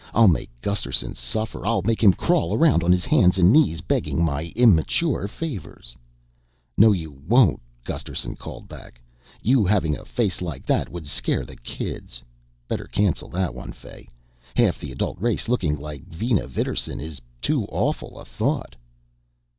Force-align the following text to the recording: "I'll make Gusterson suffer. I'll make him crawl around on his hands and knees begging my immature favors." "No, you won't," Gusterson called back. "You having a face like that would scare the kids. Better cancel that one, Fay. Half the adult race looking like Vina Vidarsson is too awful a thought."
"I'll 0.15 0.27
make 0.27 0.49
Gusterson 0.61 1.13
suffer. 1.13 1.63
I'll 1.63 1.83
make 1.83 2.01
him 2.01 2.11
crawl 2.13 2.57
around 2.57 2.83
on 2.83 2.91
his 2.91 3.05
hands 3.05 3.37
and 3.37 3.53
knees 3.53 3.81
begging 3.81 4.25
my 4.25 4.51
immature 4.55 5.27
favors." 5.27 5.95
"No, 6.75 6.91
you 6.91 7.21
won't," 7.27 7.61
Gusterson 7.83 8.35
called 8.35 8.67
back. 8.67 8.99
"You 9.43 9.63
having 9.63 9.95
a 9.95 10.03
face 10.03 10.41
like 10.41 10.65
that 10.65 10.89
would 10.89 11.05
scare 11.05 11.45
the 11.45 11.55
kids. 11.55 12.19
Better 12.67 12.85
cancel 12.85 13.29
that 13.29 13.53
one, 13.53 13.73
Fay. 13.73 14.09
Half 14.55 14.79
the 14.79 14.91
adult 14.91 15.21
race 15.21 15.47
looking 15.47 15.77
like 15.79 16.07
Vina 16.07 16.47
Vidarsson 16.47 16.99
is 16.99 17.21
too 17.39 17.65
awful 17.69 18.19
a 18.19 18.25
thought." 18.25 18.75